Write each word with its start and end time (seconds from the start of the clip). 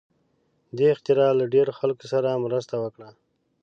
دې 0.77 0.87
اختراع 0.95 1.31
له 1.39 1.45
ډېرو 1.53 1.71
خلکو 1.79 2.05
سره 2.13 2.41
مرسته 2.45 2.75
وکړه. 2.79 3.09